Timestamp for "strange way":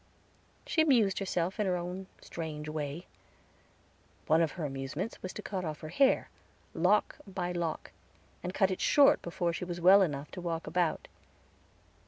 2.21-3.05